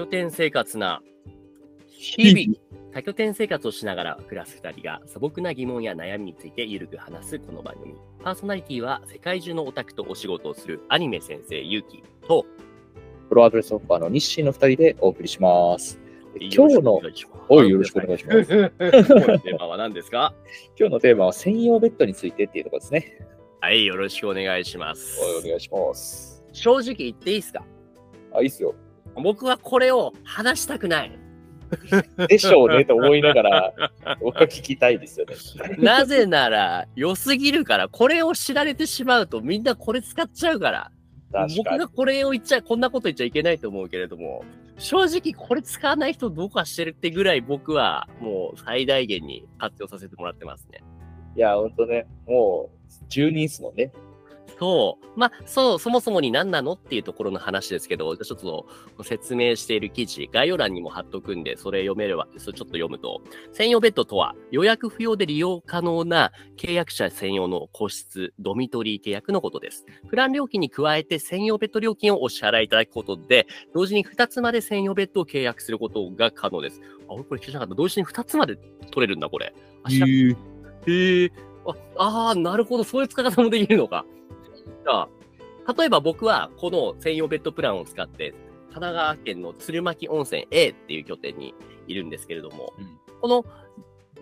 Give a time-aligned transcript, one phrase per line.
[0.00, 1.02] 拠点生活な
[1.86, 2.58] 日々、
[2.94, 7.94] 多拠点生活をしながら暮らす2人が素朴な疑問や悩みについてゆるく話すこの番組。
[8.24, 12.46] パーソナリティは世界中のオタクとお仕事をするアニメ先生ゆうきと、
[13.28, 16.00] プロアドレスオファーの日清の2人でお送りします。
[16.34, 16.94] 今日の、
[17.50, 20.32] おいよろしくお願いします 今日のテーマは何ですか？
[20.78, 23.18] 今日のテーマは専用ベッドについてっていうところですね。
[23.60, 25.20] はい、よろしくお願いします。
[25.44, 26.42] お願いします。
[26.54, 27.62] 正直言っていいですか？
[28.32, 28.74] あ、いいっすよ。
[29.16, 31.12] 僕はこれを話したくない。
[32.28, 33.72] でしょうねと思いながら、
[34.20, 35.36] 僕は聞きたいですよね。
[35.78, 40.90] なぜなら、良すぎるから、これを知られてしまうとみんなこれ使っちゃうから。
[41.56, 41.88] 僕が。
[41.88, 44.44] これを言っちゃ、こんなこと言っちゃいけないと思うけれども、
[44.78, 50.82] 正直これ使わない人どうかしてるってぐらい僕はもう最大限に活用させてもらってますね。
[51.36, 53.92] いや、ほんとね、もう、住人っすもんね。
[54.58, 55.18] そう。
[55.18, 58.66] まあ、そう、そもそもに何なのっていうところの話ですけど、ちょっと
[59.02, 63.20] 説明している記事、概要欄にも貼っとくんで、それ読めれば、それちょっと読むと、
[63.52, 69.86] 専用ベッドとは、予約不要で利用可能な契約者専用の個室、ドミトリー契約のことです。
[70.08, 76.80] プラン料金に加えて専用ベッド料金をお支払いいただくことで、同時に2つまで専用ベッドを契約することが可能です。
[77.08, 77.74] あ、俺これ聞いてなかった。
[77.74, 78.56] 同時に2つまで
[78.90, 79.54] 取れるんだ、これ。
[79.82, 81.32] あ知らんへえ。
[81.98, 82.84] ああー、なるほど。
[82.84, 84.04] そういう使い方もできるのか。
[85.76, 88.30] 例えば僕はこの専用ベッドプランを使って、
[88.68, 91.54] 神奈川県の鶴巻温泉 A っていう拠点に
[91.86, 93.44] いるんですけれども、うんこの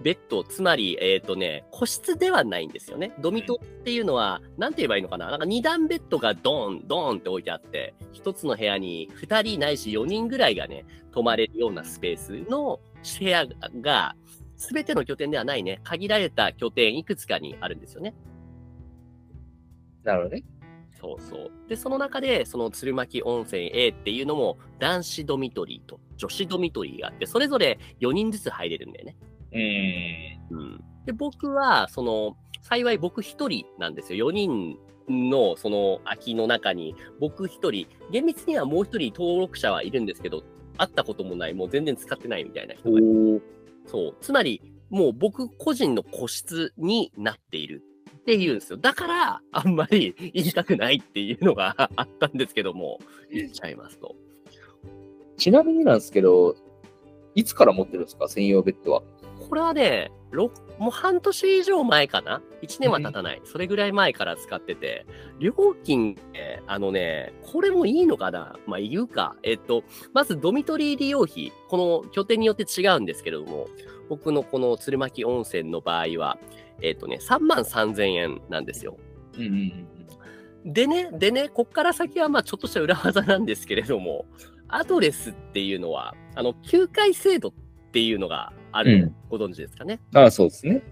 [0.00, 3.12] ベッド、つまり、えっ、とね、個室ではないんですよね。
[3.20, 5.28] ドミトっていうのは、なんて言えばいいのかな？
[5.30, 12.78] なんか二段ベッドがドーン、ドーンって置いてあって、一つの部屋に二人ないし四人ぐらいがね、泊まれるようなスペースの
[13.18, 13.46] 部屋
[13.80, 14.14] が、
[14.56, 18.14] すべての拠点ではないね、限られた拠点いくつかにあるんですよね。
[20.04, 20.44] なるほどね。
[21.00, 21.50] そうそう。
[21.68, 29.16] で、その中で、その鶴巻温泉 A っていうのも、男子ドミトリーと女子ドミトリーがあって、それぞれ4人ずつ入れるんだよね。
[29.52, 30.58] うーん。
[30.58, 30.84] うん。
[31.06, 34.30] で、僕は、その、幸い僕1人なんですよ。
[34.30, 34.76] 4人
[35.08, 40.42] の、その、空きの中に、僕1人、厳密にはもう1人登録者はいるんですけど、
[40.76, 43.42] 会ったこともない、もう全然使ってないみたいな人がいる
[43.86, 44.16] そう。
[44.20, 47.82] つまり、もう僕個人の個室になっている
[48.28, 48.76] っていうんですよ。
[48.76, 52.98] だから、あんまり言いたくないっていうのが あったんですけども、
[53.32, 54.16] 言っちゃいますと。
[55.38, 56.54] ちなみになんですけど、
[57.34, 59.02] いつから持ってるんですか専用ベッドは？
[59.48, 63.40] これはね、ろもう半年以上前かな ?1 年は経たない。
[63.44, 65.06] それぐらい前から使ってて、
[65.38, 65.52] 料
[65.82, 68.58] 金、ね、あのね、これもいいのかな？
[68.66, 69.36] まあ言うか。
[69.42, 73.68] えっと、まずドミトリー利用費、この拠点によって違うんですけれども、
[74.08, 76.38] 僕のこの鶴巻温泉の場合は、
[76.82, 78.96] えっとね、3万3000円なんですよ。
[79.36, 79.52] うんうん
[80.64, 80.72] うん。
[80.72, 84.26] でね、でね、こっから先はまあちょっとした裏技なんですけれども、
[84.68, 87.52] アドレスっていうのは、あの、休会制度っ
[87.92, 90.00] ていうのがある、うんご存知ですかね？
[90.14, 90.82] ああ、そうですね。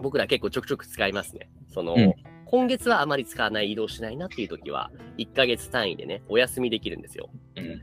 [0.00, 1.48] 僕ら結構ちょくちょく使いますね。
[1.72, 2.14] その、うん
[2.46, 7.28] 今月はあまり使わない、移動しないなっていう時は、1ヶ月単位でね、お休みできるんですよ。
[7.56, 7.80] うん。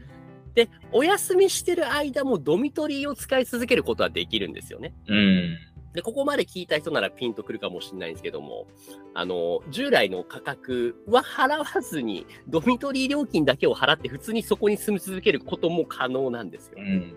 [0.53, 4.93] で、お休みしてる間もドミトリーを使い続けることはできるんですよね。
[5.07, 5.57] うん。
[5.93, 8.67] で、ここまで聞いた人ならピンとくるかもしれないんですけども、
[9.13, 16.81] あの、従来の価格は払わずに、ドミトリー料金だけを払って普通にそこに住み続けることも可能なんですよう。
[16.81, 17.15] ん。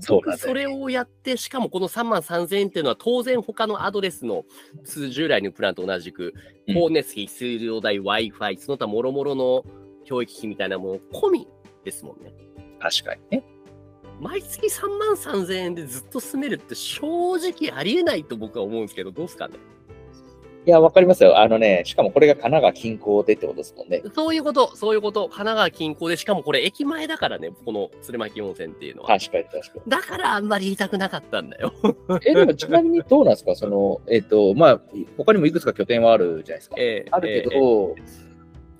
[0.00, 4.44] それをやって、しかもこの3万3000円っていうのは当然他のアドレスの
[4.84, 6.34] 通従来のプランと同じく、
[6.66, 9.64] うん光熱費、水道代、Wi-Fi、その他諸々の
[10.02, 11.48] 教育費みたいなもの込み
[11.84, 12.32] ですもんね。
[12.80, 13.44] 確かにね。
[14.20, 19.56] 毎月3万3000円でずっと住めるって正直ありえないと僕は思うんですけど、どうですかね
[20.64, 21.40] いや、わかりますよ。
[21.40, 24.00] あのね、しかもこれが神奈川近郊でってことですもんね。
[24.14, 25.22] そういうこと、そういうこと。
[25.22, 29.08] 神奈川近郊で、しかもこれ駅前だからね、この鶴巻温泉っていうのは。
[29.18, 29.90] 確かに確かに。
[29.90, 31.72] だからあんまり言いたくなかったんだよ。
[32.24, 33.56] え、でもちなみにどうなんですか？
[33.56, 34.80] その、えっ、と、まあ、
[35.16, 36.76] 他にもいくつか拠点はあるじゃないですか。
[36.78, 38.32] ええあるけど、ええ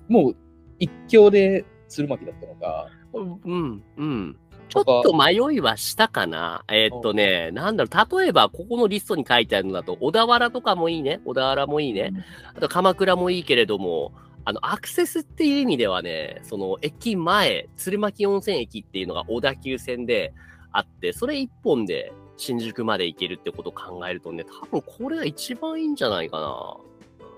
[0.07, 0.35] もう
[0.79, 2.87] 一強で鶴巻だったのか。
[3.13, 4.37] うん、うん。
[4.69, 6.63] ちょっと迷いはしたかな。
[6.67, 11.21] えーっとね、なんだろう、例えば、ここのリストに書いてあるのだと、小田原とかもいいね。
[11.25, 12.11] 小田原もいいね。
[12.55, 14.13] あと、鎌倉もいいけれども、
[14.45, 20.33] あの、アクセスっていう意味ではね、その、駅前、鶴巻温泉駅っていうのが小田急線で
[20.71, 26.77] あって、それ一本で新宿まで行けるってことを考えるとね、多分これが一番いいんじゃないかな。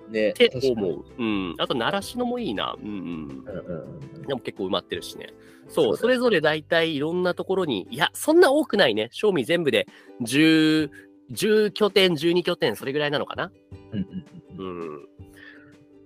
[0.10, 0.30] ね。
[0.30, 1.06] って思う。
[1.18, 1.56] うん。
[1.58, 2.76] あと、習志野もいいな。
[2.82, 2.96] うんうん。
[2.96, 4.22] うんうん。
[4.24, 5.30] でも結構埋まってるしね。
[5.68, 9.10] そう、それぞれ大体いろんなところに、いや、そんな多くないね。
[9.12, 9.88] 賞味全部で
[10.22, 10.90] 10、
[11.32, 13.52] 10拠点、12拠点、それぐらいなのかな。
[13.92, 14.26] うんうん
[14.60, 15.08] うんうん。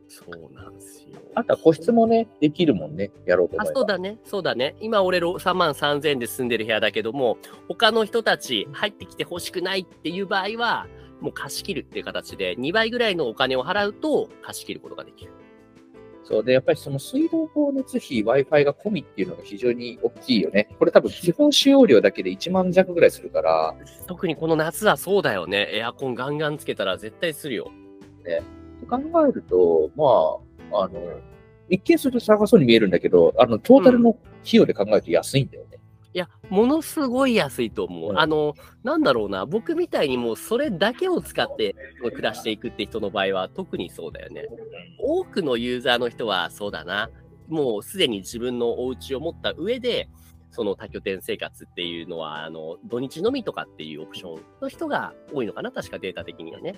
[0.08, 1.20] そうなんですよ。
[1.36, 3.80] あとは個室もね、できるもんね、やろうと思あえば。
[3.80, 4.76] そうだね、そうだね。
[4.82, 7.38] 今、俺、3万3000円で住んでる部屋だけども、
[7.68, 10.88] 他の人たち入ってきてほしくないっていう場合は、
[11.22, 15.32] もう貸し切るっていう形で、2倍ぐらいのお金を払うと貸し切ることができる。
[16.24, 20.70] そうで、やっぱりその水道光熱費、Wi-Fi が込みっていうのが非常に大きいよね。
[20.78, 23.74] これ多分基本使用料だけで1万弱ぐらいするから、
[24.06, 25.70] 特にこの夏はそうだよね。
[25.74, 27.72] エアコンガンガンつけたら絶対するよ。
[28.80, 31.20] と考えると、まあ、あの、
[31.70, 35.80] 一見すると高そうに見えるんだけど、あの、トータルの費用で考えると安いんだよね。
[36.20, 38.10] いや、ものすごい安いと思う。
[38.12, 44.48] うんあの、なんだろうな、僕みたいにもうそれだけを使って暮らしていくって人の場合は特にそうだよね。
[45.00, 47.10] 多くのユーザーの人はそうだな、
[47.48, 50.10] もうすでに自分のお家を持った上で、
[50.52, 56.76] その多拠点生活っていうのは、あの、土日のみとかっていうオプションの人が多いのかな、確かデータ的にはね。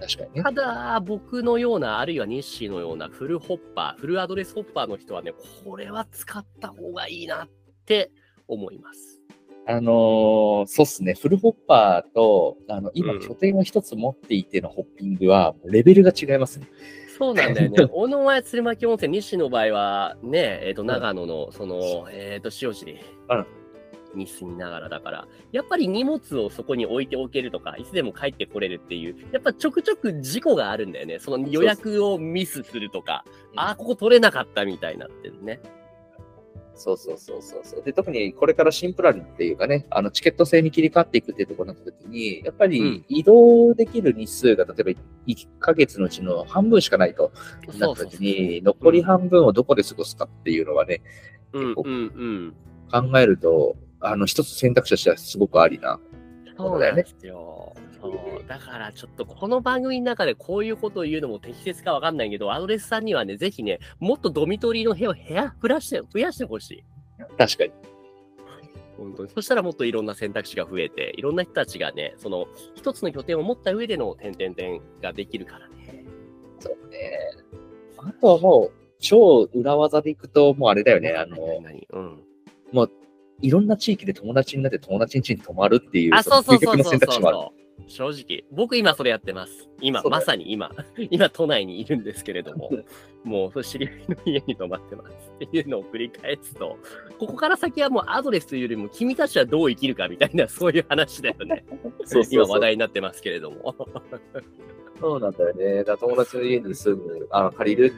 [0.00, 0.42] 確かにね。
[0.42, 7.48] ただ、僕のような、あるいは日誌のようなフルホッパー、フルアドレスホッパーの人はね、これは使った方がいいなっ
[7.84, 8.10] て
[8.52, 9.20] 思います。
[9.66, 11.14] あのーそうっすね。
[11.14, 16.68] フルホッパーと、あの、今うん拠点を一つ持っていてのホッピングは、レベルが違いますね。
[17.18, 17.86] そうなんだよね。
[17.92, 22.94] 小野前鶴巻温泉、西の場合はね、えっ、と、長野の、その、えっ、と、塩尻
[23.28, 23.46] うん
[24.14, 31.18] に住みながらだから、やっぱり荷物をそこに置いておけるとか、いつでも帰ってこれるっていう、やっぱちょくちょく事故があるんだよね。
[31.18, 33.24] その予約をミスするとか、
[33.54, 35.60] あー、ここ取れなかったみたいになってるね。
[36.80, 37.82] そうそうそうそうそう。
[37.82, 47.32] で、特にこれからシンプラリっていうかね、あの、チケット制に切り替わっていくっていうところになった時に、やっぱうんり移動できる日数が、例えば1ヶ月のうちの半分しかないと
[47.78, 51.02] なった時に、残り半分をどこで過ごすかっていうのはね、
[51.52, 52.54] うんうんうん。
[52.90, 56.00] 考えると、あの、一つ選択肢としてはすごくありな。
[56.56, 57.74] そうなんですよ。
[58.00, 66.84] そうだからちょっとこの番組の中でこういうことを言うのも適切かわかんないけど、アドレスさんにはね、ぜひね、もっとドミトリーの部屋を部屋増やして、増やしてほしい。
[67.36, 67.72] 確かに。
[68.96, 69.30] 本当に。
[69.30, 76.04] そしたらもっといろんな選択肢が増えて、いろんな人たちがね、その一つの拠点を持った上での点々点ができるからね。
[76.58, 77.18] そうね。
[77.98, 81.36] あとはもう、超裏技でいくと、もうあれだよね、あの、
[81.92, 82.24] うん。
[83.42, 87.38] いろんな地域で友達になって友達ん家に泊まるっていう、あ、そうそうそうそう選択肢もある。
[87.38, 87.60] そう。
[87.86, 89.68] 正直、僕今それやってます。
[89.80, 90.70] 今、まさに今、
[91.10, 92.70] 今都内にいるんですけれども、
[93.24, 96.78] もう知り合いの家に泊まってますっていうのを繰り返すと、
[97.18, 101.64] ここから先はもうアドレスというよりも君たちはどう生きるかみたいな そういう話だよね。
[102.04, 103.74] そう今話題になってますけれども。
[105.00, 105.84] そうなんだよね。
[105.84, 107.94] だ友達の家に住む、あの借りる、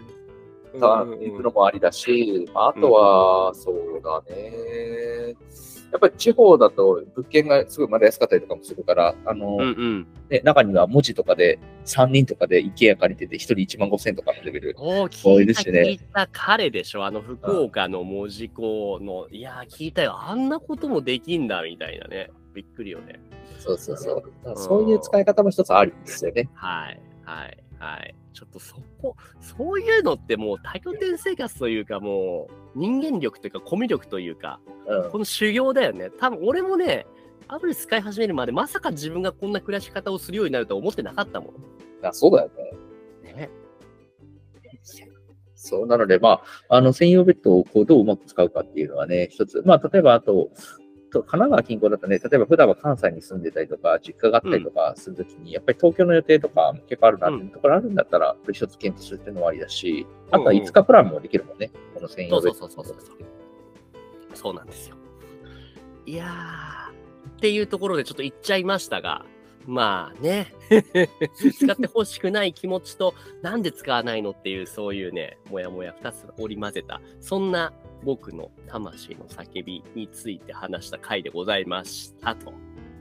[0.74, 5.34] 行くのもありだし、あとは、そうだね。
[6.02, 10.06] やっぱり地方だと物件がすごいまだ安かったりとかもするから、あの、うんうん。
[10.28, 14.74] ね、中には文字とかで3人とかで IKEA 借りてて1人1万5千とかのレベル。
[14.78, 20.18] お聞いた、いですね聞いた彼でしょあの福岡の門司港の、いやー聞いたよ。
[20.20, 22.30] あんなこともできんだみたいなね。
[22.54, 23.20] びっくりよね。
[23.58, 24.22] そうそうそう。
[24.56, 26.48] そういう使い方も一つありですよね。
[26.54, 28.14] はい、はい、はい。
[28.32, 35.10] ちょっとそこ、そういうのってもう多拠点生活というかもう人間力というかコミュ力というか、うん。
[35.10, 36.08] この修行だよね。
[36.10, 37.06] 多分俺もね、
[37.48, 41.50] アプリ使い始めるまでまさか自分がこんな暮らし方をするようになるとは思ってなかったもん。
[42.04, 42.50] あそうだよ
[43.24, 43.32] ね。
[43.32, 43.50] ね。
[45.56, 49.62] そう、なので、まあ、あの、専用ベッドをこうどううまく使うかっていうのはね、一つ。
[49.64, 50.50] まあ、例えば、あと、
[51.12, 62.58] と神奈川近郊だとね、例えば普段は関西に住んでたりとか、実家があったりとかするときに、やっぱり東京の予定とか結構あるなっていうところあるんだったら、これ一つ検討するっていうのもありだし、あとは5日プランもできるもんね、この専用ベッド。
[62.58, 63.16] そうそうそうそう
[64.34, 64.96] そうなんですよ。
[66.06, 69.24] いやー、っていうところでちょっと言っちゃいましたが、
[69.66, 70.54] まあね、
[71.36, 77.72] 使ってほしくない気持ちと、なんで使わないのっていう、そういうね、もやもや二つ織り交ぜた、そんな
[78.04, 82.52] 僕の魂の叫びについて話した回でございましたと。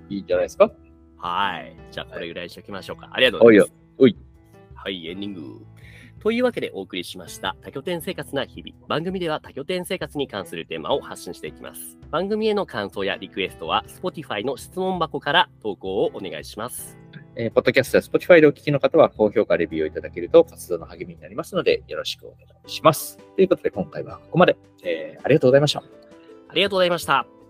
[0.09, 0.71] いいんじゃないですか？
[1.17, 1.75] はい。
[1.91, 3.09] じゃあ、これぐらいにしておきましょうか。
[3.11, 3.73] ありがとうございます。
[3.97, 4.17] おい
[4.73, 5.65] はい、エンディング。
[6.19, 8.75] というわけでお送りしました多拠点生活な日々。
[8.87, 11.97] 番組では多拠点生活に関するテーマを発信していきます。
[12.11, 17.00] 番組への感想やリクエストは Spotify の質問箱から投稿をお願いします。
[17.35, 23.17] えーポッドキャストや Spotify でお聞きの方は高評価、レビューをいただけると活動の励みになりますので、よろしくお願いします。
[23.35, 24.57] ということで、今回はここまで。
[24.83, 25.83] えーありがとうございました。
[26.49, 27.40] ありがとうございました。